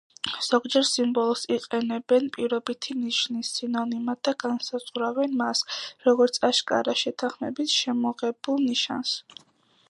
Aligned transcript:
ზოგჯერ 0.43 0.85
სიმბოლოს 0.91 1.41
იყენებენ 1.55 2.25
„პირობითი 2.37 2.95
ნიშნის“ 3.01 3.51
სინონიმად 3.59 4.21
და 4.29 4.33
განსაზღვრავენ 4.45 5.37
მას, 5.43 5.63
როგორც 6.09 6.41
აშკარა 6.51 6.97
შეთანხმებით 7.03 7.77
შემოღებულ 7.77 8.67
ნიშანს. 8.71 9.15